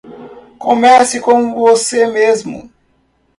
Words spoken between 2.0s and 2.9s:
mesmo